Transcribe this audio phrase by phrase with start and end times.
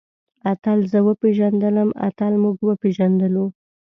[0.51, 1.89] اتل زه وپېژندلم.
[2.07, 3.45] اتل موږ وپېژندلو.